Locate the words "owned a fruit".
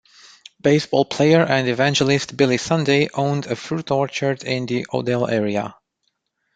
3.13-3.91